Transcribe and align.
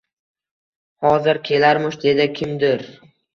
Hozir 1.09 1.39
kelarmish, 1.49 1.99
dedi 2.07 2.27
kimdir 2.41 2.89